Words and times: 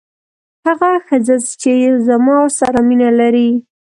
هغه 0.65 0.89
ښځه 1.07 1.35
چې 1.61 1.73
زما 2.07 2.37
سره 2.59 2.79
مینه 2.87 3.09
لري. 3.19 3.49